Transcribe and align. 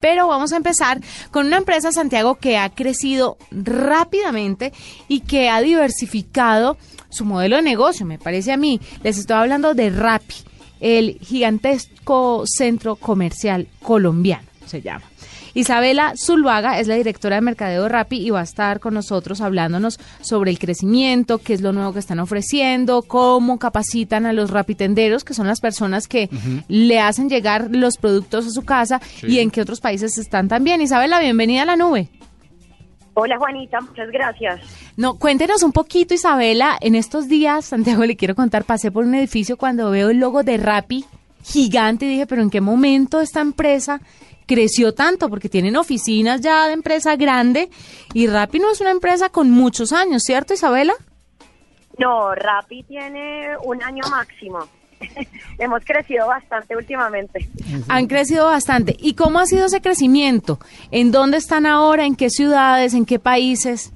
Pero 0.00 0.28
vamos 0.28 0.54
a 0.54 0.56
empezar 0.56 0.98
con 1.30 1.46
una 1.46 1.58
empresa, 1.58 1.92
Santiago, 1.92 2.36
que 2.36 2.56
ha 2.56 2.70
crecido 2.70 3.36
rápidamente 3.50 4.72
y 5.08 5.20
que 5.20 5.50
ha 5.50 5.60
diversificado 5.60 6.78
su 7.10 7.26
modelo 7.26 7.56
de 7.56 7.62
negocio, 7.62 8.06
me 8.06 8.18
parece 8.18 8.50
a 8.50 8.56
mí. 8.56 8.80
Les 9.02 9.18
estoy 9.18 9.36
hablando 9.36 9.74
de 9.74 9.90
Rappi, 9.90 10.36
el 10.80 11.18
gigantesco 11.20 12.44
centro 12.46 12.96
comercial 12.96 13.68
colombiano, 13.82 14.48
se 14.64 14.80
llama. 14.80 15.09
Isabela 15.54 16.14
Zuluaga 16.16 16.78
es 16.78 16.86
la 16.86 16.94
directora 16.94 17.36
de 17.36 17.42
Mercadeo 17.42 17.88
Rappi 17.88 18.18
y 18.18 18.30
va 18.30 18.40
a 18.40 18.44
estar 18.44 18.80
con 18.80 18.94
nosotros 18.94 19.40
hablándonos 19.40 19.98
sobre 20.20 20.50
el 20.50 20.58
crecimiento, 20.58 21.38
qué 21.38 21.54
es 21.54 21.60
lo 21.60 21.72
nuevo 21.72 21.92
que 21.92 21.98
están 21.98 22.20
ofreciendo, 22.20 23.02
cómo 23.02 23.58
capacitan 23.58 24.26
a 24.26 24.32
los 24.32 24.50
rapitenderos, 24.50 25.24
que 25.24 25.34
son 25.34 25.46
las 25.46 25.60
personas 25.60 26.06
que 26.06 26.28
le 26.68 27.00
hacen 27.00 27.28
llegar 27.28 27.68
los 27.70 27.96
productos 27.96 28.46
a 28.46 28.50
su 28.50 28.62
casa 28.62 29.00
y 29.22 29.38
en 29.38 29.50
qué 29.50 29.60
otros 29.60 29.80
países 29.80 30.18
están 30.18 30.48
también. 30.48 30.80
Isabela, 30.80 31.20
bienvenida 31.20 31.62
a 31.62 31.66
la 31.66 31.76
nube. 31.76 32.08
Hola 33.14 33.36
Juanita, 33.38 33.80
muchas 33.80 34.10
gracias. 34.10 34.60
No, 34.96 35.18
cuéntenos 35.18 35.62
un 35.62 35.72
poquito, 35.72 36.14
Isabela. 36.14 36.78
En 36.80 36.94
estos 36.94 37.28
días, 37.28 37.64
Santiago, 37.64 38.04
le 38.04 38.16
quiero 38.16 38.34
contar, 38.34 38.64
pasé 38.64 38.92
por 38.92 39.04
un 39.04 39.14
edificio 39.14 39.56
cuando 39.56 39.90
veo 39.90 40.10
el 40.10 40.18
logo 40.18 40.42
de 40.42 40.56
Rappi 40.56 41.04
gigante 41.42 42.06
y 42.06 42.10
dije, 42.10 42.26
pero 42.26 42.42
¿en 42.42 42.50
qué 42.50 42.60
momento 42.60 43.20
esta 43.20 43.40
empresa 43.40 44.00
creció 44.46 44.94
tanto 44.94 45.28
porque 45.28 45.48
tienen 45.48 45.76
oficinas 45.76 46.40
ya 46.40 46.66
de 46.66 46.72
empresa 46.72 47.14
grande 47.16 47.70
y 48.14 48.26
Rappi 48.26 48.58
no 48.58 48.72
es 48.72 48.80
una 48.80 48.90
empresa 48.90 49.28
con 49.28 49.50
muchos 49.50 49.92
años, 49.92 50.22
¿cierto 50.24 50.54
Isabela? 50.54 50.94
No, 51.98 52.34
Rappi 52.34 52.82
tiene 52.84 53.56
un 53.62 53.82
año 53.82 54.02
máximo. 54.10 54.66
Hemos 55.58 55.84
crecido 55.84 56.26
bastante 56.26 56.76
últimamente. 56.76 57.48
Han 57.88 58.06
crecido 58.06 58.46
bastante. 58.46 58.96
¿Y 58.98 59.14
cómo 59.14 59.38
ha 59.38 59.46
sido 59.46 59.66
ese 59.66 59.80
crecimiento? 59.80 60.58
¿En 60.90 61.12
dónde 61.12 61.36
están 61.36 61.66
ahora? 61.66 62.04
¿En 62.04 62.16
qué 62.16 62.30
ciudades? 62.30 62.94
¿En 62.94 63.06
qué 63.06 63.18
países? 63.18 63.92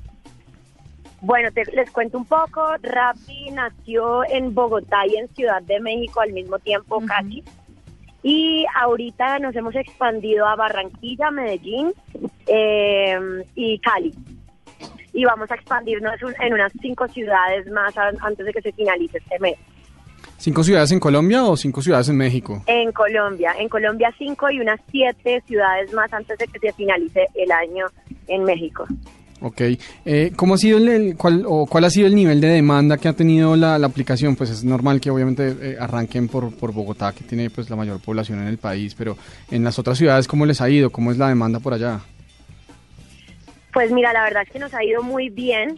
Bueno, 1.25 1.49
les 1.73 1.91
cuento 1.91 2.19
un 2.19 2.27
poco. 2.27 2.61
Rappi 2.83 3.51
nació 3.51 4.25
en 4.29 4.55
Bogotá 4.55 5.07
y 5.07 5.17
en 5.17 5.27
Ciudad 5.29 5.63
de 5.63 5.81
México 5.81 6.21
al 6.21 6.35
mismo 6.35 6.59
tiempo 6.59 7.01
casi. 7.07 7.43
Y 8.23 8.67
ahorita 8.79 9.39
nos 9.39 9.57
hemos 9.57 9.75
expandido 9.75 10.47
a 10.47 10.55
Barranquilla, 10.55 11.31
Medellín 11.31 11.95
eh, 12.47 13.43
y 13.55 13.79
Cali. 13.79 14.15
Y 15.15 15.25
vamos 15.25 15.51
a 15.51 15.55
expandirnos 15.55 16.15
en 16.41 16.53
unas 16.53 16.73
cinco 16.83 17.09
ciudades 17.09 17.67
más 17.71 17.97
antes 17.97 18.45
de 18.45 18.53
que 18.53 18.61
se 18.61 18.73
finalice 18.73 19.17
este 19.17 19.39
mes. 19.39 19.57
¿Cinco 20.37 20.63
ciudades 20.63 20.93
en 20.93 21.01
Colombia 21.01 21.43
o 21.45 21.57
cinco 21.57 21.81
ciudades 21.81 22.11
en 22.11 22.19
México? 22.19 22.63
En 22.67 22.93
Colombia. 22.93 23.55
En 23.59 23.71
Colombia 23.71 24.13
cinco 24.19 24.51
y 24.51 24.61
unas 24.61 24.79
siete 24.91 25.43
ciudades 25.47 25.91
más 25.95 26.13
antes 26.13 26.37
de 26.37 26.47
que 26.49 26.59
se 26.59 26.73
finalice 26.75 27.29
el 27.35 27.51
año 27.51 27.87
en 28.29 28.45
México. 28.45 28.87
Ok. 29.45 29.61
Eh, 30.07 30.33
¿Cómo 30.35 30.55
ha 30.55 30.57
sido 30.57 30.79
el, 30.79 31.19
cuál, 31.19 31.45
o 31.47 31.67
cuál 31.67 31.85
ha 31.85 31.91
sido 31.91 32.07
el 32.07 32.15
nivel 32.15 32.41
de 32.41 32.49
demanda 32.49 32.97
que 32.97 33.09
ha 33.09 33.13
tenido 33.13 33.57
la, 33.57 33.75
aplicación? 33.75 34.37
Pues 34.37 34.49
es 34.49 34.65
normal 34.65 35.03
que 35.03 35.11
obviamente 35.11 35.55
eh, 35.61 35.77
arranquen 35.79 36.29
por, 36.29 36.57
por 36.57 36.73
Bogotá, 36.73 37.13
que 37.13 37.25
tiene 37.25 37.51
pues 37.51 37.69
la 37.69 37.77
mayor 37.77 38.01
población 38.01 38.41
en 38.41 38.47
el 38.49 38.57
país, 38.57 38.95
pero 38.95 39.19
en 39.51 39.63
las 39.63 39.79
otras 39.79 39.99
ciudades, 39.99 40.27
¿cómo 40.27 40.47
les 40.47 40.63
ha 40.63 40.71
ido? 40.71 40.89
¿Cómo 40.89 41.13
es 41.13 41.19
la 41.19 41.29
demanda 41.29 41.61
por 41.61 41.75
allá? 41.75 42.01
Pues 43.75 43.93
mira, 43.93 44.15
la 44.15 44.23
verdad 44.23 44.45
es 44.45 44.51
que 44.51 44.59
nos 44.59 44.73
ha 44.73 44.83
ido 44.83 45.03
muy 45.03 45.29
bien, 45.29 45.77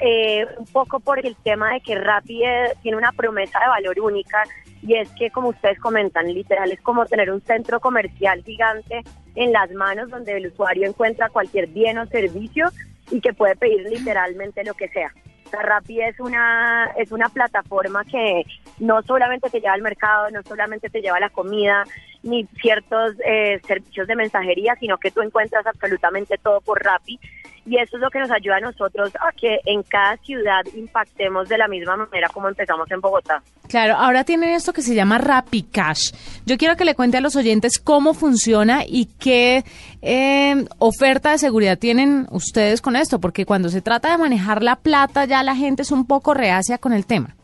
eh, 0.00 0.46
un 0.56 0.66
poco 0.66 1.00
por 1.00 1.26
el 1.26 1.34
tema 1.42 1.72
de 1.72 1.80
que 1.80 1.96
Rappi 1.96 2.42
tiene 2.82 2.96
una 2.96 3.10
promesa 3.10 3.58
de 3.58 3.66
valor 3.66 3.98
única 3.98 4.44
y 4.80 4.94
es 4.94 5.08
que, 5.18 5.30
como 5.30 5.48
ustedes 5.48 5.80
comentan, 5.80 6.32
literal 6.32 6.70
es 6.70 6.80
como 6.80 7.04
tener 7.06 7.32
un 7.32 7.40
centro 7.40 7.80
comercial 7.80 8.44
gigante 8.44 9.02
en 9.34 9.52
las 9.52 9.72
manos 9.72 10.08
donde 10.08 10.36
el 10.36 10.46
usuario 10.46 10.88
encuentra 10.88 11.30
cualquier 11.30 11.66
bien 11.66 11.98
o 11.98 12.06
servicio 12.06 12.68
y 13.12 13.20
que 13.20 13.32
puede 13.32 13.54
pedir 13.54 13.82
literalmente 13.82 14.64
lo 14.64 14.74
que 14.74 14.88
sea. 14.88 15.12
Rappi 15.52 16.00
es 16.00 16.18
una, 16.18 16.90
es 16.96 17.12
una 17.12 17.28
plataforma 17.28 18.04
que 18.04 18.44
no 18.78 19.02
solamente 19.02 19.50
te 19.50 19.60
lleva 19.60 19.74
al 19.74 19.82
mercado, 19.82 20.30
no 20.30 20.42
solamente 20.42 20.88
te 20.88 21.02
lleva 21.02 21.20
la 21.20 21.28
comida, 21.28 21.84
ni 22.22 22.46
ciertos 22.60 23.14
eh, 23.26 23.60
servicios 23.66 24.06
de 24.06 24.16
mensajería, 24.16 24.74
sino 24.76 24.98
que 24.98 25.10
tú 25.10 25.22
encuentras 25.22 25.66
absolutamente 25.66 26.38
todo 26.38 26.60
por 26.60 26.82
Rappi 26.82 27.18
y 27.64 27.78
eso 27.78 27.96
es 27.96 28.02
lo 28.02 28.10
que 28.10 28.18
nos 28.18 28.30
ayuda 28.30 28.56
a 28.56 28.60
nosotros 28.60 29.12
a 29.20 29.30
que 29.32 29.60
en 29.66 29.82
cada 29.84 30.16
ciudad 30.18 30.62
impactemos 30.74 31.48
de 31.48 31.58
la 31.58 31.68
misma 31.68 31.96
manera 31.96 32.28
como 32.28 32.48
empezamos 32.48 32.90
en 32.90 33.00
Bogotá. 33.00 33.42
Claro, 33.68 33.94
ahora 33.94 34.24
tienen 34.24 34.50
esto 34.50 34.72
que 34.72 34.82
se 34.82 34.94
llama 34.94 35.18
Rappi 35.18 35.62
Cash. 35.62 36.12
Yo 36.44 36.58
quiero 36.58 36.76
que 36.76 36.84
le 36.84 36.94
cuente 36.94 37.18
a 37.18 37.20
los 37.20 37.36
oyentes 37.36 37.78
cómo 37.78 38.14
funciona 38.14 38.82
y 38.86 39.06
qué 39.18 39.64
eh, 40.02 40.64
oferta 40.78 41.30
de 41.30 41.38
seguridad 41.38 41.78
tienen 41.78 42.26
ustedes 42.30 42.82
con 42.82 42.96
esto, 42.96 43.20
porque 43.20 43.46
cuando 43.46 43.68
se 43.68 43.80
trata 43.80 44.10
de 44.10 44.18
manejar 44.18 44.62
la 44.62 44.76
plata 44.76 45.24
ya 45.24 45.42
la 45.42 45.54
gente 45.54 45.82
es 45.82 45.92
un 45.92 46.06
poco 46.06 46.34
reacia 46.34 46.78
con 46.78 46.92
el 46.92 47.06
tema. 47.06 47.36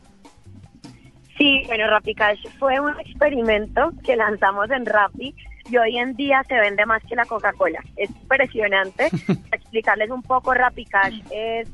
Sí, 1.39 1.63
bueno, 1.67 1.87
Rappi 1.87 2.15
Cash 2.15 2.45
fue 2.59 2.81
un 2.81 2.99
experimento 2.99 3.93
que 4.05 4.17
lanzamos 4.17 4.69
en 4.71 4.85
Rappi 4.85 5.35
y 5.71 5.77
hoy 5.77 5.97
en 5.97 6.15
día 6.15 6.43
se 6.49 6.59
vende 6.59 6.85
más 6.85 7.03
que 7.05 7.15
la 7.15 7.25
Coca-Cola. 7.25 7.81
Es 7.97 8.11
impresionante. 8.11 9.09
explicarles 9.53 10.11
un 10.11 10.23
poco, 10.23 10.53
RappiCash 10.53 11.21
es 11.31 11.69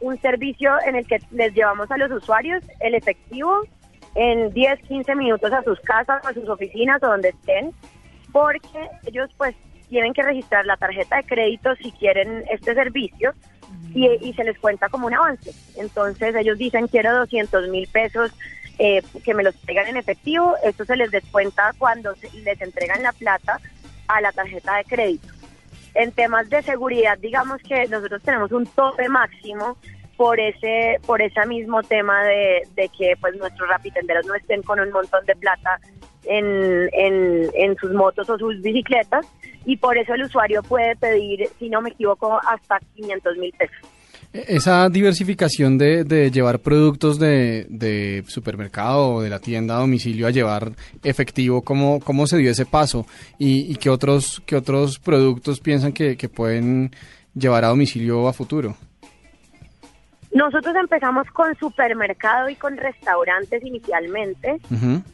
un 0.00 0.20
servicio 0.20 0.74
en 0.86 0.96
el 0.96 1.06
que 1.06 1.18
les 1.30 1.54
llevamos 1.54 1.90
a 1.90 1.96
los 1.96 2.10
usuarios 2.10 2.62
el 2.80 2.94
efectivo 2.94 3.62
en 4.14 4.52
10, 4.52 4.82
15 4.82 5.14
minutos 5.14 5.52
a 5.52 5.62
sus 5.62 5.78
casas, 5.80 6.24
a 6.24 6.32
sus 6.32 6.48
oficinas 6.48 7.02
o 7.02 7.06
donde 7.06 7.28
estén, 7.30 7.72
porque 8.32 8.88
ellos 9.06 9.30
pues 9.36 9.54
tienen 9.88 10.12
que 10.12 10.22
registrar 10.22 10.66
la 10.66 10.76
tarjeta 10.76 11.16
de 11.16 11.24
crédito 11.24 11.74
si 11.76 11.92
quieren 11.92 12.42
este 12.50 12.74
servicio 12.74 13.32
y, 13.94 14.06
y 14.06 14.34
se 14.34 14.44
les 14.44 14.58
cuenta 14.58 14.88
como 14.88 15.06
un 15.06 15.14
avance. 15.14 15.52
Entonces 15.76 16.34
ellos 16.34 16.58
dicen 16.58 16.88
quiero 16.88 17.14
200 17.16 17.68
mil 17.68 17.86
pesos 17.88 18.32
eh, 18.78 19.02
que 19.24 19.34
me 19.34 19.42
los 19.42 19.54
traigan 19.56 19.88
en 19.88 19.96
efectivo, 19.96 20.54
esto 20.62 20.84
se 20.84 20.96
les 20.96 21.10
descuenta 21.10 21.72
cuando 21.78 22.14
les 22.44 22.60
entregan 22.60 23.02
la 23.02 23.12
plata 23.12 23.60
a 24.08 24.20
la 24.20 24.32
tarjeta 24.32 24.76
de 24.76 24.84
crédito. 24.84 25.28
En 25.94 26.12
temas 26.12 26.48
de 26.50 26.62
seguridad, 26.62 27.18
digamos 27.18 27.62
que 27.62 27.86
nosotros 27.88 28.22
tenemos 28.22 28.52
un 28.52 28.66
tope 28.66 29.08
máximo 29.08 29.78
por 30.16 30.40
ese 30.40 30.98
por 31.06 31.20
ese 31.20 31.46
mismo 31.46 31.82
tema 31.82 32.22
de, 32.24 32.62
que 32.98 33.16
pues 33.20 33.34
nuestros 33.36 33.68
rapitenderos 33.68 34.26
no 34.26 34.34
estén 34.34 34.62
con 34.62 34.80
un 34.80 34.90
montón 34.90 35.24
de 35.26 35.36
plata 35.36 35.78
en, 36.24 36.88
en, 36.92 37.50
en 37.54 37.76
sus 37.76 37.92
motos 37.92 38.28
o 38.28 38.38
sus 38.38 38.60
bicicletas 38.62 39.26
y 39.64 39.76
por 39.76 39.98
eso 39.98 40.14
el 40.14 40.22
usuario 40.22 40.62
puede 40.62 40.96
pedir, 40.96 41.48
si 41.58 41.68
no 41.68 41.80
me 41.82 41.90
equivoco, 41.90 42.40
hasta 42.46 42.78
500 42.94 43.36
mil 43.36 43.52
pesos. 43.58 43.76
Esa 44.48 44.90
diversificación 44.90 45.78
de, 45.78 46.30
llevar 46.30 46.58
productos 46.58 47.18
de, 47.18 48.22
supermercado 48.26 49.14
o 49.14 49.22
de 49.22 49.30
la 49.30 49.38
tienda 49.38 49.76
a 49.76 49.80
domicilio 49.80 50.26
a 50.26 50.30
llevar 50.30 50.72
efectivo, 51.02 51.62
¿cómo, 51.62 52.00
cómo 52.00 52.26
se 52.26 52.36
dio 52.36 52.50
ese 52.50 52.66
paso? 52.66 53.06
¿Y, 53.38 53.76
qué, 53.76 53.88
otros, 53.88 54.42
qué 54.44 54.56
otros 54.56 54.98
productos 54.98 55.60
piensan 55.60 55.92
que, 55.92 56.16
pueden 56.28 56.90
llevar 57.34 57.64
a 57.64 57.68
domicilio 57.68 58.28
a 58.28 58.32
futuro? 58.34 58.74
Nosotros 60.34 60.74
empezamos 60.76 61.26
con 61.28 61.56
supermercado 61.56 62.50
y 62.50 62.56
con 62.56 62.76
restaurantes 62.76 63.64
inicialmente, 63.64 64.60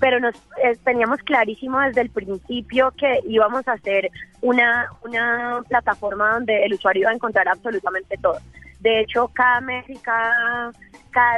pero 0.00 0.18
nos 0.18 0.34
eh, 0.64 0.76
teníamos 0.82 1.18
clarísimo 1.18 1.78
desde 1.80 2.00
el 2.00 2.10
principio 2.10 2.92
que 2.98 3.20
íbamos 3.28 3.68
a 3.68 3.74
hacer 3.74 4.10
una, 4.40 4.88
una 5.04 5.62
plataforma 5.68 6.32
donde 6.32 6.64
el 6.64 6.74
usuario 6.74 7.02
iba 7.02 7.10
a 7.10 7.14
encontrar 7.14 7.46
absolutamente 7.46 8.16
todo. 8.20 8.40
De 8.82 9.00
hecho, 9.00 9.28
cada 9.28 9.60
mes 9.60 9.88
y 9.88 9.96
cada, 9.98 10.72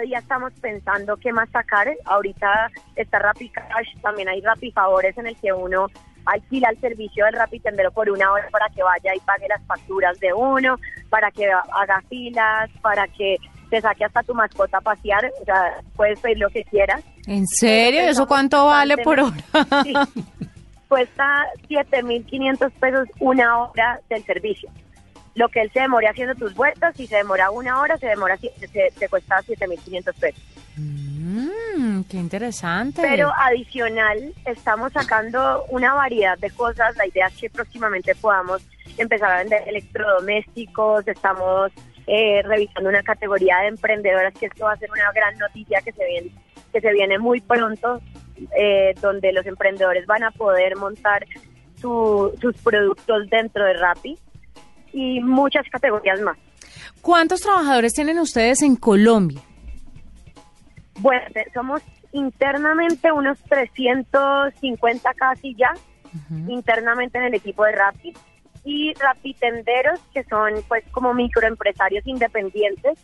día 0.03 0.19
estamos 0.19 0.50
pensando 0.62 1.16
qué 1.19 1.31
más 1.31 1.49
sacar. 1.50 1.94
Ahorita 2.06 2.71
está 2.97 3.19
Rappi 3.19 3.50
Cash, 3.50 4.00
también 4.00 4.28
hay 4.31 4.41
Rappi 4.41 4.72
Favores 4.72 5.16
en 5.19 5.27
el 5.27 5.37
que 5.37 5.53
uno 5.53 5.88
alquila 6.25 6.71
el 6.71 6.81
servicio 6.81 7.27
del 7.27 7.34
Rappi 7.34 7.60
Tendero 7.60 7.91
por 7.91 8.09
una 8.09 8.33
hora 8.33 8.49
para 8.50 8.66
que 8.75 8.83
vaya 8.83 9.15
y 9.15 9.21
pague 9.21 9.47
las 9.47 9.63
facturas 9.66 10.19
de 10.21 10.33
uno, 10.33 10.78
para 11.10 11.30
que 11.30 11.51
haga 11.53 12.01
filas, 12.09 12.71
para 12.80 13.07
que 13.09 13.36
te 13.69 13.78
saque 13.83 14.07
hasta 14.07 14.22
tu 14.22 14.33
mascota 14.33 14.78
a 14.78 14.80
pasear, 14.80 15.30
o 15.42 15.45
sea, 15.45 15.80
puedes 15.97 16.19
pedir 16.21 16.39
lo 16.39 16.48
que 16.48 16.65
quieras. 16.65 17.04
¿En 17.27 17.47
serio? 17.47 18.01
¿Eso 18.04 18.27
cuánto 18.27 18.65
vale 18.65 18.97
por 18.97 19.21
hora? 19.21 19.36
Sí, 19.84 19.92
cuesta 20.89 21.45
7.500 21.69 22.71
pesos 22.80 23.09
una 23.19 23.65
hora 23.65 24.01
del 24.09 24.24
servicio 24.24 24.71
lo 25.34 25.48
que 25.48 25.60
él 25.60 25.71
se 25.72 25.81
demore 25.81 26.09
haciendo 26.09 26.34
tus 26.34 26.54
vueltas, 26.54 26.95
si 26.97 27.07
se 27.07 27.16
demora 27.16 27.51
una 27.51 27.81
hora, 27.81 27.98
se 27.98 28.07
demora 28.07 28.36
se, 28.36 28.51
te 28.98 29.09
cuesta 29.09 29.42
7.500 29.42 30.15
pesos. 30.15 30.42
Mmm, 30.77 32.03
qué 32.09 32.16
interesante. 32.16 33.03
Pero 33.03 33.33
adicional, 33.36 34.33
estamos 34.45 34.92
sacando 34.92 35.65
una 35.69 35.95
variedad 35.95 36.39
de 36.39 36.51
cosas. 36.51 36.97
La 36.97 37.07
idea 37.07 37.27
es 37.27 37.36
que 37.36 37.51
próximamente 37.51 38.15
podamos 38.15 38.63
empezar 38.97 39.31
a 39.33 39.39
vender 39.39 39.63
electrodomésticos. 39.66 41.07
Estamos 41.09 41.72
eh, 42.07 42.42
revisando 42.45 42.91
una 42.91 43.03
categoría 43.03 43.59
de 43.59 43.69
emprendedoras, 43.69 44.34
que 44.34 44.47
esto 44.47 44.65
va 44.65 44.72
a 44.72 44.78
ser 44.78 44.91
una 44.91 45.10
gran 45.13 45.36
noticia 45.39 45.81
que 45.83 45.92
se 45.92 46.04
viene, 46.04 46.31
que 46.72 46.81
se 46.81 46.92
viene 46.92 47.19
muy 47.19 47.41
pronto, 47.41 48.01
eh, 48.57 48.95
donde 49.01 49.33
los 49.33 49.47
emprendedores 49.47 50.07
van 50.07 50.22
a 50.22 50.31
poder 50.31 50.77
montar 50.77 51.27
sus 51.81 52.57
productos 52.63 53.28
dentro 53.28 53.65
de 53.65 53.75
Rappi 53.75 54.19
y 54.95 55.21
muchas 55.21 55.69
categorías 55.69 56.21
más. 56.21 56.39
¿Cuántos 57.03 57.41
trabajadores 57.41 57.93
tienen 57.93 58.19
ustedes 58.19 58.63
en 58.63 58.77
Colombia? 58.77 59.43
Bueno, 61.01 61.23
somos 61.53 61.83
internamente 62.13 63.11
unos 63.11 63.39
350 63.49 65.13
casi 65.15 65.55
ya, 65.57 65.73
internamente 66.49 67.19
en 67.19 67.25
el 67.25 67.35
equipo 67.35 67.65
de 67.65 67.73
Rappi 67.73 68.15
y 68.65 68.95
rapitenderos, 68.95 70.01
que 70.15 70.23
son 70.25 70.55
pues 70.69 70.85
como 70.93 71.13
microempresarios 71.13 72.07
independientes, 72.07 72.99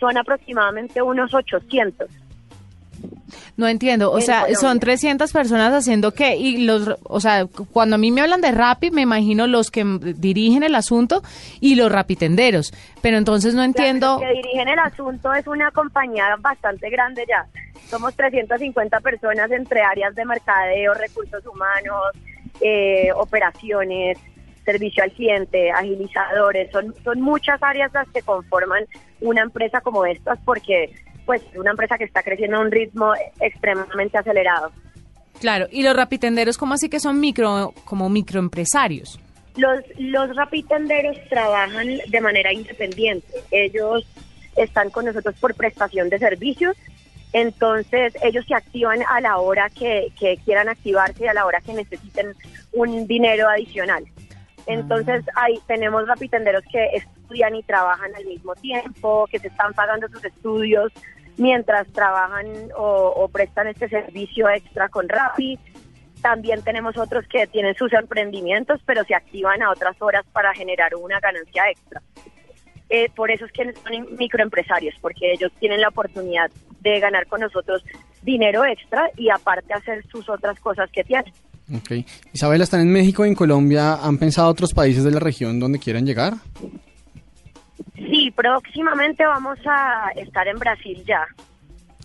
son 0.00 0.16
aproximadamente 0.16 1.02
unos 1.02 1.34
800. 1.34 2.08
No 3.56 3.68
entiendo, 3.68 4.10
o 4.12 4.20
sea, 4.20 4.46
son 4.54 4.80
300 4.80 5.32
personas 5.32 5.72
haciendo 5.72 6.12
qué 6.12 6.36
y 6.36 6.58
los, 6.58 6.96
o 7.02 7.20
sea, 7.20 7.46
cuando 7.72 7.96
a 7.96 7.98
mí 7.98 8.10
me 8.10 8.20
hablan 8.20 8.40
de 8.40 8.52
Rappi, 8.52 8.90
me 8.90 9.02
imagino 9.02 9.46
los 9.46 9.70
que 9.70 9.84
dirigen 10.16 10.62
el 10.62 10.74
asunto 10.74 11.22
y 11.60 11.74
los 11.74 11.90
rapitenderos, 11.90 12.72
pero 13.02 13.16
entonces 13.16 13.54
no 13.54 13.62
entiendo. 13.62 14.18
Los 14.20 14.20
que 14.20 14.34
dirigen 14.34 14.68
el 14.68 14.78
asunto 14.78 15.32
es 15.34 15.46
una 15.46 15.70
compañía 15.70 16.36
bastante 16.40 16.90
grande 16.90 17.24
ya. 17.28 17.46
Somos 17.88 18.14
350 18.14 19.00
personas 19.00 19.50
entre 19.50 19.82
áreas 19.82 20.14
de 20.14 20.24
mercadeo, 20.24 20.94
recursos 20.94 21.44
humanos, 21.46 22.02
eh, 22.60 23.10
operaciones, 23.14 24.18
servicio 24.64 25.02
al 25.02 25.12
cliente, 25.12 25.70
agilizadores, 25.70 26.70
son, 26.70 26.94
son 27.02 27.20
muchas 27.22 27.62
áreas 27.62 27.90
las 27.94 28.06
que 28.10 28.20
conforman 28.20 28.84
una 29.20 29.42
empresa 29.42 29.80
como 29.80 30.04
estas 30.04 30.38
porque 30.44 30.92
pues 31.28 31.42
es 31.52 31.58
una 31.58 31.72
empresa 31.72 31.98
que 31.98 32.04
está 32.04 32.22
creciendo 32.22 32.56
a 32.56 32.60
un 32.60 32.70
ritmo 32.70 33.12
extremadamente 33.38 34.16
acelerado. 34.16 34.72
Claro, 35.38 35.66
y 35.70 35.82
los 35.82 35.94
rapitenderos, 35.94 36.56
¿cómo 36.56 36.72
así 36.72 36.88
que 36.88 37.00
son 37.00 37.20
micro, 37.20 37.74
como 37.84 38.08
microempresarios? 38.08 39.20
Los, 39.54 39.80
los 39.98 40.34
rapitenderos 40.34 41.18
trabajan 41.28 41.86
de 42.08 42.20
manera 42.22 42.50
independiente. 42.50 43.28
Ellos 43.50 44.06
están 44.56 44.88
con 44.88 45.04
nosotros 45.04 45.34
por 45.38 45.54
prestación 45.54 46.08
de 46.08 46.18
servicios, 46.18 46.78
entonces 47.34 48.14
ellos 48.22 48.46
se 48.46 48.54
activan 48.54 49.00
a 49.06 49.20
la 49.20 49.36
hora 49.36 49.68
que, 49.68 50.10
que 50.18 50.38
quieran 50.46 50.70
activarse 50.70 51.24
y 51.24 51.28
a 51.28 51.34
la 51.34 51.44
hora 51.44 51.60
que 51.60 51.74
necesiten 51.74 52.32
un 52.72 53.06
dinero 53.06 53.50
adicional. 53.50 54.02
Entonces 54.66 55.26
ahí 55.34 55.58
tenemos 55.66 56.06
rapitenderos 56.06 56.64
que 56.72 56.86
estudian 56.94 57.54
y 57.54 57.62
trabajan 57.64 58.14
al 58.14 58.24
mismo 58.24 58.54
tiempo, 58.54 59.26
que 59.30 59.38
se 59.38 59.48
están 59.48 59.74
pagando 59.74 60.08
sus 60.08 60.24
estudios 60.24 60.90
mientras 61.38 61.86
trabajan 61.92 62.46
o, 62.76 63.28
prestan 63.32 63.68
este 63.68 63.88
servicio 63.88 64.48
extra 64.50 64.88
con 64.88 65.08
Rappi. 65.08 65.58
También 66.20 66.62
tenemos 66.62 66.96
otros 66.98 67.24
que 67.28 67.46
tienen 67.46 67.74
sus 67.76 67.92
emprendimientos, 67.92 68.80
pero 68.84 69.04
se 69.04 69.14
activan 69.14 69.62
a 69.62 69.70
otras 69.70 69.96
horas 70.02 70.24
para 70.32 70.52
generar 70.52 70.94
una 70.96 71.20
ganancia 71.20 71.70
extra. 71.70 72.02
Eh, 72.90 73.08
por 73.14 73.30
eso 73.30 73.44
es 73.44 73.52
que 73.52 73.72
son 73.72 74.16
microempresarios, 74.18 74.94
porque 75.00 75.32
ellos 75.32 75.52
tienen 75.60 75.80
la 75.80 75.88
oportunidad 75.88 76.50
de 76.80 77.00
ganar 77.00 77.26
con 77.26 77.40
nosotros 77.40 77.84
dinero 78.22 78.64
extra 78.64 79.10
y 79.16 79.30
aparte 79.30 79.74
hacer 79.74 80.04
sus 80.08 80.28
otras 80.28 80.58
cosas 80.58 80.90
que 80.90 81.04
tienen. 81.04 81.32
Ok. 81.74 82.04
Isabela, 82.32 82.64
¿están 82.64 82.80
en 82.80 82.90
México 82.90 83.24
y 83.24 83.28
en 83.28 83.34
Colombia? 83.34 83.96
¿Han 84.02 84.18
pensado 84.18 84.48
otros 84.48 84.72
países 84.72 85.04
de 85.04 85.10
la 85.10 85.20
región 85.20 85.60
donde 85.60 85.78
quieran 85.78 86.06
llegar? 86.06 86.34
Próximamente 88.38 89.26
vamos 89.26 89.58
a 89.66 90.12
estar 90.14 90.46
en 90.46 90.60
Brasil 90.60 91.02
ya. 91.04 91.26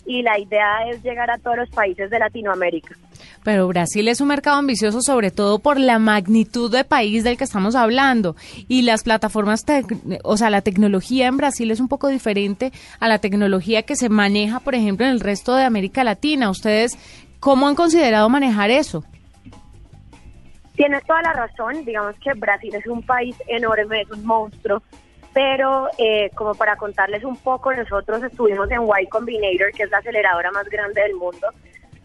Y 0.04 0.24
la 0.24 0.40
idea 0.40 0.80
es 0.90 1.04
llegar 1.04 1.30
a 1.30 1.38
todos 1.38 1.58
los 1.58 1.70
países 1.70 2.10
de 2.10 2.18
Latinoamérica. 2.18 2.96
Pero 3.44 3.68
Brasil 3.68 4.08
es 4.08 4.20
un 4.20 4.30
mercado 4.30 4.58
ambicioso 4.58 5.04
sobre 5.04 5.30
todo 5.30 5.60
por 5.60 5.80
la 5.80 6.00
magnitud 6.00 6.72
de 6.72 6.86
país 6.86 7.24
del 7.24 7.38
que 7.38 7.44
estamos 7.44 7.76
hablando 7.76 8.36
y 8.68 8.82
las 8.82 9.04
plataformas, 9.04 9.64
o 10.24 10.36
sea, 10.36 10.50
la 10.50 10.62
tecnología 10.62 11.28
en 11.28 11.38
Brasil 11.38 11.70
es 11.70 11.80
un 11.80 11.88
poco 11.88 12.08
diferente 12.08 12.72
a 13.00 13.08
la 13.08 13.20
tecnología 13.20 13.84
que 13.84 13.96
se 13.96 14.10
maneja, 14.10 14.60
por 14.60 14.74
ejemplo, 14.74 15.06
en 15.06 15.12
el 15.12 15.20
resto 15.20 15.54
de 15.54 15.66
América 15.66 16.04
Latina. 16.04 16.50
¿Ustedes 16.50 16.98
cómo 17.40 17.68
han 17.68 17.76
considerado 17.76 18.28
manejar 18.28 18.72
eso? 18.72 19.04
Tienes 20.76 21.06
toda 21.06 21.22
la 21.22 21.34
razón, 21.34 21.86
digamos 21.86 22.16
que 22.16 22.34
Brasil 22.34 22.74
es 22.74 22.88
un 22.88 23.04
país 23.04 23.36
enorme, 23.48 24.02
es 24.02 24.10
un 24.10 24.26
monstruo, 24.26 24.82
pero 25.34 25.88
eh, 25.98 26.30
como 26.36 26.54
para 26.54 26.76
contarles 26.76 27.24
un 27.24 27.38
poco, 27.38 27.74
nosotros 27.74 28.24
estuvimos 28.24 28.70
en 28.72 28.82
Y 28.84 29.08
Combinator, 29.08 29.72
que 29.72 29.84
es 29.84 29.92
la 29.92 29.98
aceleradora 29.98 30.52
más 30.52 30.70
grande 30.70 31.02
del 31.02 31.16
mundo, 31.16 31.48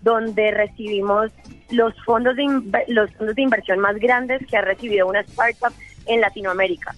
donde 0.01 0.51
recibimos 0.51 1.31
los 1.71 1.95
fondos 2.05 2.37
de, 2.37 2.45
los 2.89 3.13
fondos 3.13 3.37
de 3.37 3.43
inversión 3.43 3.79
más 3.81 3.97
grandes 3.97 4.47
que 4.47 4.57
ha 4.57 4.63
recibido 4.63 5.07
una 5.07 5.21
startup 5.21 5.73
en 6.07 6.21
Latinoamérica. 6.21 6.95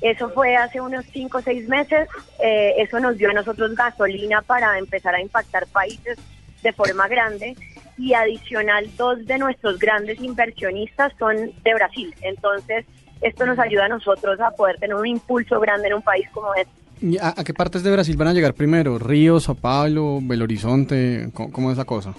Eso 0.00 0.30
fue 0.30 0.56
hace 0.56 0.80
unos 0.80 1.04
5 1.12 1.38
o 1.38 1.42
6 1.42 1.68
meses, 1.68 2.08
eh, 2.42 2.74
eso 2.78 2.98
nos 3.00 3.18
dio 3.18 3.30
a 3.30 3.34
nosotros 3.34 3.74
gasolina 3.74 4.40
para 4.42 4.78
empezar 4.78 5.14
a 5.14 5.20
impactar 5.20 5.66
países 5.66 6.18
de 6.62 6.72
forma 6.72 7.08
grande 7.08 7.56
y 7.98 8.14
adicional 8.14 8.88
dos 8.96 9.26
de 9.26 9.38
nuestros 9.38 9.78
grandes 9.78 10.20
inversionistas 10.20 11.12
son 11.18 11.52
de 11.62 11.74
Brasil. 11.74 12.14
Entonces, 12.22 12.86
esto 13.26 13.46
nos 13.46 13.58
ayuda 13.58 13.86
a 13.86 13.88
nosotros 13.88 14.40
a 14.40 14.50
poder 14.50 14.78
tener 14.78 14.94
un 14.94 15.06
impulso 15.06 15.58
grande 15.60 15.88
en 15.88 15.94
un 15.94 16.02
país 16.02 16.28
como 16.32 16.54
este. 16.54 16.72
¿Y 17.00 17.18
a, 17.18 17.34
qué 17.44 17.52
partes 17.52 17.82
de 17.82 17.92
Brasil 17.92 18.16
van 18.16 18.28
a 18.28 18.32
llegar 18.32 18.54
primero? 18.54 18.98
¿Río, 18.98 19.38
Sao 19.40 19.54
Paulo, 19.54 20.18
Belo 20.22 20.44
Horizonte? 20.44 21.28
¿Cómo, 21.34 21.70
es 21.70 21.76
la 21.76 21.84
cosa? 21.84 22.14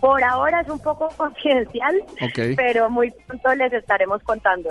Por 0.00 0.22
ahora 0.22 0.60
es 0.60 0.68
un 0.68 0.78
poco 0.80 1.08
confidencial, 1.16 1.94
pero 2.56 2.90
muy 2.90 3.10
pronto 3.26 3.54
les 3.54 3.72
estaremos 3.72 4.22
contando. 4.22 4.70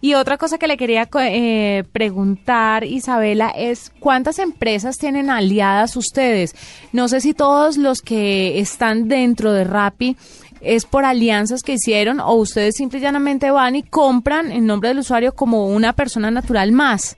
Y 0.00 0.14
otra 0.14 0.38
cosa 0.38 0.58
que 0.58 0.66
le 0.66 0.76
quería 0.76 1.08
eh, 1.20 1.84
preguntar, 1.92 2.84
Isabela, 2.84 3.50
es 3.50 3.92
cuántas 4.00 4.38
empresas 4.38 4.98
tienen 4.98 5.30
aliadas 5.30 5.96
ustedes. 5.96 6.54
No 6.92 7.08
sé 7.08 7.20
si 7.20 7.34
todos 7.34 7.76
los 7.76 8.00
que 8.00 8.60
están 8.60 9.08
dentro 9.08 9.52
de 9.52 9.64
Rappi 9.64 10.16
es 10.60 10.86
por 10.86 11.04
alianzas 11.04 11.62
que 11.62 11.74
hicieron 11.74 12.20
o 12.20 12.34
ustedes 12.34 12.76
simple 12.76 12.98
y 12.98 13.02
llanamente 13.02 13.50
van 13.50 13.76
y 13.76 13.82
compran 13.82 14.50
en 14.50 14.66
nombre 14.66 14.88
del 14.88 15.00
usuario 15.00 15.34
como 15.34 15.66
una 15.66 15.92
persona 15.92 16.30
natural 16.30 16.72
más. 16.72 17.16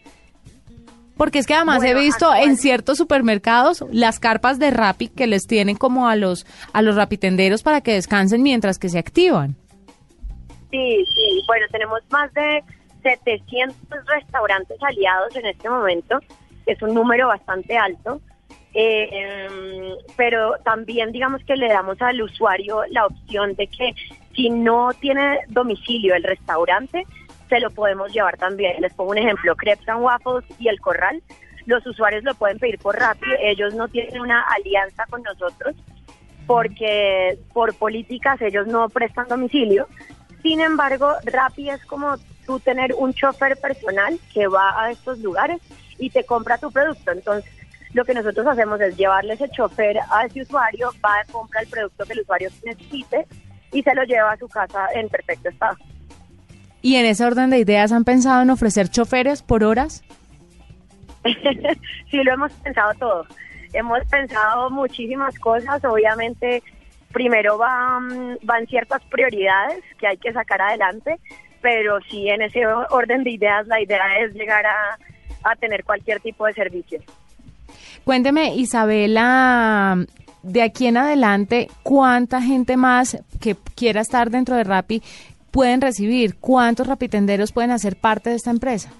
Porque 1.16 1.38
es 1.38 1.46
que 1.46 1.54
además 1.54 1.82
he 1.82 1.94
visto 1.94 2.34
en 2.34 2.58
ciertos 2.58 2.98
supermercados 2.98 3.82
las 3.90 4.18
carpas 4.20 4.58
de 4.58 4.70
Rappi 4.70 5.08
que 5.08 5.26
les 5.26 5.46
tienen 5.46 5.76
como 5.76 6.08
a 6.08 6.16
los 6.16 6.44
a 6.74 6.82
los 6.82 6.94
rapitenderos 6.96 7.62
para 7.62 7.80
que 7.80 7.94
descansen 7.94 8.42
mientras 8.42 8.78
que 8.78 8.90
se 8.90 8.98
activan. 8.98 9.56
Sí, 10.70 11.04
sí. 11.14 11.44
Bueno, 11.46 11.66
tenemos 11.70 12.00
más 12.10 12.32
de 12.34 12.62
700 13.02 13.76
restaurantes 14.06 14.76
aliados 14.82 15.34
en 15.36 15.46
este 15.46 15.68
momento, 15.68 16.20
que 16.64 16.72
es 16.72 16.82
un 16.82 16.94
número 16.94 17.28
bastante 17.28 17.76
alto. 17.76 18.20
Eh, 18.78 19.48
pero 20.18 20.56
también 20.62 21.10
digamos 21.10 21.42
que 21.44 21.56
le 21.56 21.68
damos 21.68 22.00
al 22.02 22.20
usuario 22.20 22.82
la 22.90 23.06
opción 23.06 23.54
de 23.54 23.68
que 23.68 23.94
si 24.34 24.50
no 24.50 24.90
tiene 25.00 25.40
domicilio 25.48 26.14
el 26.14 26.22
restaurante, 26.22 27.06
se 27.48 27.60
lo 27.60 27.70
podemos 27.70 28.12
llevar 28.12 28.36
también. 28.36 28.80
Les 28.82 28.92
pongo 28.92 29.12
un 29.12 29.18
ejemplo, 29.18 29.56
Crepes 29.56 29.88
and 29.88 30.02
Waffles 30.02 30.44
y 30.58 30.68
El 30.68 30.78
Corral, 30.80 31.22
los 31.64 31.86
usuarios 31.86 32.22
lo 32.24 32.34
pueden 32.34 32.58
pedir 32.58 32.78
por 32.78 32.96
Rappi, 32.98 33.26
ellos 33.40 33.74
no 33.74 33.88
tienen 33.88 34.20
una 34.20 34.42
alianza 34.42 35.04
con 35.08 35.22
nosotros 35.22 35.74
porque 36.46 37.38
por 37.52 37.74
políticas 37.74 38.40
ellos 38.40 38.66
no 38.68 38.88
prestan 38.88 39.26
domicilio, 39.26 39.88
sin 40.46 40.60
embargo, 40.60 41.10
Rappi 41.24 41.70
es 41.70 41.84
como 41.86 42.14
tú 42.46 42.60
tener 42.60 42.94
un 42.94 43.12
chofer 43.12 43.56
personal 43.56 44.16
que 44.32 44.46
va 44.46 44.80
a 44.80 44.92
estos 44.92 45.18
lugares 45.18 45.60
y 45.98 46.08
te 46.10 46.22
compra 46.22 46.56
tu 46.56 46.70
producto. 46.70 47.10
Entonces, 47.10 47.50
lo 47.94 48.04
que 48.04 48.14
nosotros 48.14 48.46
hacemos 48.46 48.80
es 48.80 48.96
llevarle 48.96 49.34
ese 49.34 49.48
chofer 49.48 49.98
a 50.08 50.24
ese 50.24 50.42
usuario, 50.42 50.90
va 51.04 51.18
a 51.18 51.32
comprar 51.32 51.64
el 51.64 51.70
producto 51.70 52.04
que 52.04 52.12
el 52.12 52.20
usuario 52.20 52.50
necesite 52.64 53.26
y 53.72 53.82
se 53.82 53.92
lo 53.92 54.04
lleva 54.04 54.30
a 54.30 54.36
su 54.36 54.46
casa 54.46 54.86
en 54.94 55.08
perfecto 55.08 55.48
estado. 55.48 55.76
¿Y 56.80 56.94
en 56.94 57.06
ese 57.06 57.24
orden 57.24 57.50
de 57.50 57.58
ideas 57.58 57.90
han 57.90 58.04
pensado 58.04 58.42
en 58.42 58.50
ofrecer 58.50 58.88
choferes 58.88 59.42
por 59.42 59.64
horas? 59.64 60.04
sí, 62.08 62.22
lo 62.22 62.34
hemos 62.34 62.52
pensado 62.52 62.92
todo. 63.00 63.26
Hemos 63.72 63.98
pensado 64.06 64.70
muchísimas 64.70 65.36
cosas, 65.40 65.84
obviamente 65.84 66.62
primero 67.16 67.56
van, 67.56 68.38
van 68.42 68.66
ciertas 68.66 69.02
prioridades 69.04 69.82
que 69.98 70.06
hay 70.06 70.18
que 70.18 70.34
sacar 70.34 70.60
adelante, 70.60 71.18
pero 71.62 71.98
sí 72.10 72.28
en 72.28 72.42
ese 72.42 72.66
orden 72.66 73.24
de 73.24 73.30
ideas 73.30 73.66
la 73.68 73.80
idea 73.80 74.18
es 74.20 74.34
llegar 74.34 74.66
a, 74.66 74.98
a 75.42 75.56
tener 75.56 75.82
cualquier 75.82 76.20
tipo 76.20 76.44
de 76.44 76.52
servicio. 76.52 77.00
Cuénteme, 78.04 78.54
Isabela, 78.56 79.96
de 80.42 80.60
aquí 80.60 80.88
en 80.88 80.98
adelante, 80.98 81.68
¿cuánta 81.82 82.42
gente 82.42 82.76
más 82.76 83.16
que 83.40 83.56
quiera 83.74 84.02
estar 84.02 84.28
dentro 84.28 84.54
de 84.54 84.64
Rappi 84.64 85.02
pueden 85.50 85.80
recibir? 85.80 86.36
¿Cuántos 86.36 86.86
rapitenderos 86.86 87.50
pueden 87.50 87.70
hacer 87.70 87.96
parte 87.96 88.28
de 88.28 88.36
esta 88.36 88.50
empresa? 88.50 88.92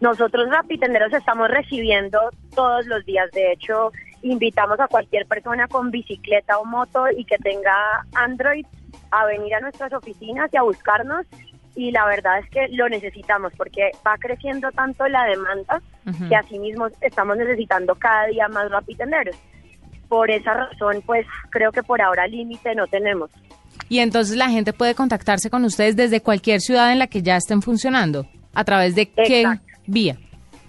Nosotros 0.00 0.48
rapitenderos 0.50 1.12
estamos 1.12 1.48
recibiendo 1.48 2.18
todos 2.52 2.84
los 2.86 3.04
días. 3.04 3.30
De 3.30 3.52
hecho, 3.52 3.92
invitamos 4.24 4.80
a 4.80 4.88
cualquier 4.88 5.26
persona 5.26 5.68
con 5.68 5.90
bicicleta 5.90 6.58
o 6.58 6.64
moto 6.64 7.04
y 7.16 7.24
que 7.24 7.36
tenga 7.38 7.74
Android 8.14 8.66
a 9.10 9.26
venir 9.26 9.54
a 9.54 9.60
nuestras 9.60 9.92
oficinas 9.92 10.50
y 10.52 10.56
a 10.56 10.62
buscarnos 10.62 11.26
y 11.76 11.90
la 11.90 12.06
verdad 12.06 12.38
es 12.38 12.48
que 12.50 12.68
lo 12.70 12.88
necesitamos 12.88 13.52
porque 13.56 13.90
va 14.06 14.16
creciendo 14.18 14.70
tanto 14.72 15.06
la 15.08 15.24
demanda 15.24 15.82
que 16.28 16.36
asimismo 16.36 16.86
estamos 17.00 17.36
necesitando 17.36 17.94
cada 17.96 18.26
día 18.26 18.46
más 18.48 18.70
rapitenderos. 18.70 19.36
Por 20.08 20.30
esa 20.30 20.54
razón, 20.54 21.02
pues 21.04 21.26
creo 21.50 21.72
que 21.72 21.82
por 21.82 22.00
ahora 22.00 22.26
límite 22.26 22.74
no 22.74 22.86
tenemos. 22.86 23.30
Y 23.88 23.98
entonces 23.98 24.36
la 24.36 24.50
gente 24.50 24.72
puede 24.72 24.94
contactarse 24.94 25.50
con 25.50 25.64
ustedes 25.64 25.96
desde 25.96 26.20
cualquier 26.20 26.60
ciudad 26.60 26.92
en 26.92 26.98
la 26.98 27.08
que 27.08 27.22
ya 27.22 27.36
estén 27.36 27.62
funcionando. 27.62 28.26
¿A 28.54 28.64
través 28.64 28.94
de 28.94 29.06
qué 29.06 29.44
vía? 29.86 30.16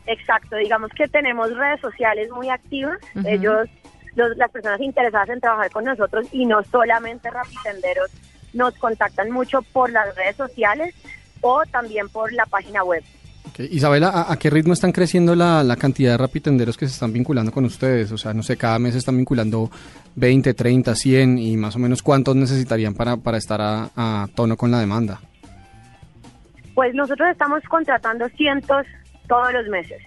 Exacto, 0.08 0.56
digamos 0.58 0.92
que 0.92 1.08
tenemos 1.08 1.56
redes 1.56 1.82
sociales 1.82 2.30
muy 2.32 2.50
activas. 2.50 3.00
Ellos, 3.26 3.68
las 4.16 4.52
personas 4.52 4.80
interesadas 4.82 5.30
en 5.30 5.42
trabajar 5.42 5.72
con 5.72 5.84
nosotros 5.84 6.28
y 6.32 6.46
no 6.46 6.64
solamente 6.64 7.30
rapitenderos, 7.30 8.12
nos 8.54 8.74
contactan 8.76 9.32
mucho 9.32 9.62
por 9.62 9.92
las 9.92 10.16
redes 10.16 10.36
sociales 10.36 10.96
o 11.42 11.64
también 11.72 12.08
por 12.10 12.32
la 12.34 12.46
página 12.46 12.84
web. 12.84 13.04
Isabela, 13.58 14.26
¿a, 14.28 14.38
qué 14.38 14.50
ritmo 14.50 14.74
están 14.74 14.92
creciendo 14.92 15.34
la, 15.36 15.76
cantidad 15.80 16.12
de 16.12 16.18
rapitenderos 16.18 16.78
que 16.78 16.88
se 16.88 16.94
están 16.94 17.14
vinculando 17.14 17.52
con 17.52 17.64
ustedes? 17.64 18.12
O 18.12 18.18
sea, 18.18 18.34
no 18.34 18.44
sé, 18.44 18.58
cada 18.58 18.80
mes 18.80 18.96
están 18.96 19.16
vinculando 19.16 19.70
20, 20.16 20.54
30, 20.54 20.96
100 20.96 21.38
y 21.38 21.56
más 21.56 21.76
o 21.76 21.80
menos 21.80 22.02
cuántos 22.02 22.36
necesitarían 22.36 22.94
para, 22.94 23.18
para 23.18 23.38
estar 23.38 23.60
a, 23.62 24.28
tono 24.36 24.58
con 24.58 24.72
la 24.72 24.80
demanda. 24.80 25.22
Pues 26.74 26.94
nosotros 26.94 27.30
estamos 27.32 27.64
contratando 27.70 28.28
cientos 28.30 28.86
todos 29.28 29.54
los 29.54 29.68
meses. 29.68 30.02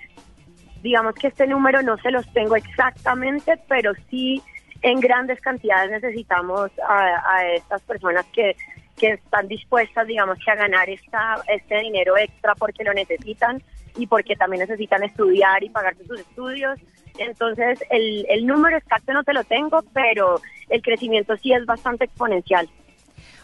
Digamos 0.83 1.15
que 1.15 1.29
este 1.29 1.47
número 1.47 1.83
no 1.83 1.97
se 1.99 2.11
los 2.11 2.31
tengo 2.33 2.57
exactamente, 2.57 3.59
pero 3.69 3.93
sí 4.11 4.43
en 4.83 5.01
grandes 5.01 5.41
cantidades 5.41 5.91
necesitamos 5.91 6.71
a, 6.87 7.45
estas 7.55 7.83
personas 7.83 8.25
que, 8.27 8.55
que 8.97 9.15
están 9.15 9.49
dispuestas, 9.49 10.07
digamos, 10.07 10.39
que 10.45 10.51
a 10.51 10.55
ganar 10.55 10.89
esta, 10.89 11.43
este 11.49 11.81
dinero 11.81 12.17
extra 12.17 12.55
porque 12.55 12.85
lo 12.85 12.93
necesitan 12.95 13.63
y 13.97 14.07
porque 14.07 14.37
también 14.37 14.61
necesitan 14.61 15.03
estudiar 15.03 15.63
y 15.65 15.71
pagar 15.71 15.97
sus 16.07 16.21
estudios. 16.21 16.79
Entonces, 17.19 17.83
el, 17.91 18.25
el 18.29 18.47
número 18.47 18.77
exacto 18.77 19.13
no 19.13 19.25
te 19.25 19.33
lo 19.33 19.43
tengo, 19.43 19.83
pero 19.93 20.41
el 20.69 20.83
crecimiento 20.83 21.37
sí 21.39 21.53
es 21.53 21.67
bastante 21.67 22.05
exponencial. 22.05 22.69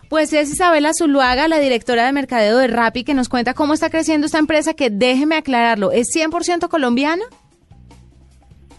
Pues 0.08 0.32
es 0.32 0.50
Isabela 0.50 0.92
Zuluaga, 0.92 1.48
la 1.48 1.58
directora 1.58 2.06
de 2.06 2.12
mercadeo 2.12 2.58
de 2.58 2.66
Rappi, 2.68 3.04
que 3.04 3.14
nos 3.14 3.28
cuenta 3.28 3.54
cómo 3.54 3.74
está 3.74 3.90
creciendo 3.90 4.26
esta 4.26 4.38
empresa, 4.38 4.74
que 4.74 4.90
déjeme 4.90 5.36
aclararlo, 5.36 5.92
¿es 5.92 6.08
100% 6.14 6.68
colombiana? 6.68 7.24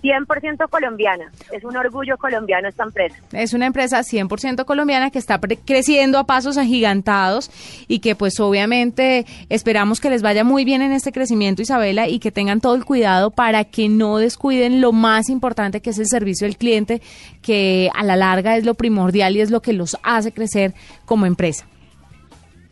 100% 0.06 0.70
colombiana. 0.70 1.32
Es 1.52 1.64
un 1.64 1.76
orgullo 1.76 2.18
colombiano 2.18 2.68
esta 2.68 2.84
empresa. 2.84 3.18
Es 3.32 3.54
una 3.54 3.66
empresa 3.66 4.00
100% 4.02 4.66
colombiana 4.66 5.10
que 5.10 5.18
está 5.18 5.40
creciendo 5.40 6.20
a 6.20 6.26
pasos 6.26 6.58
agigantados 6.58 7.50
y 7.88 8.00
que 8.00 8.16
pues 8.16 8.40
obviamente 8.40 9.26
esperamos 9.50 10.00
que 10.00 10.10
les 10.10 10.22
vaya 10.22 10.44
muy 10.44 10.64
bien 10.64 10.82
en 10.82 10.92
este 10.92 11.12
crecimiento, 11.12 11.62
Isabela, 11.62 12.08
y 12.08 12.20
que 12.20 12.32
tengan 12.32 12.62
todo 12.62 12.76
el 12.76 12.86
cuidado 12.86 13.32
para 13.32 13.64
que 13.64 13.90
no 13.90 14.18
descuiden 14.18 14.80
lo 14.80 14.92
más 14.92 15.30
importante 15.30 15.82
que 15.82 15.90
es 15.90 15.98
el 15.98 16.08
servicio 16.08 16.46
del 16.46 16.58
cliente, 16.58 17.02
que 17.42 17.90
a 17.96 18.04
la 18.04 18.16
larga 18.16 18.58
es 18.58 18.66
lo 18.66 18.76
primordial 18.76 19.36
y 19.36 19.42
es 19.42 19.50
lo 19.50 19.62
que 19.62 19.74
los 19.74 19.98
hace 20.04 20.32
crecer 20.32 20.74
como 21.06 21.26
empresa. 21.26 21.66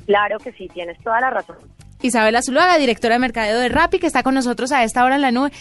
Claro 0.06 0.38
que 0.38 0.52
sí, 0.52 0.68
tienes 0.74 1.02
toda 1.02 1.20
la 1.22 1.30
razón. 1.30 1.56
Isabela 2.04 2.42
Zuluaga, 2.42 2.78
directora 2.78 3.16
de 3.16 3.20
mercadeo 3.20 3.58
de 3.60 3.70
Rappi, 3.70 3.98
que 3.98 4.08
está 4.08 4.24
con 4.24 4.36
nosotros 4.36 4.74
a 4.74 4.84
esta 4.84 5.06
hora 5.06 5.16
en 5.16 5.22
la 5.22 5.32
nube. 5.32 5.54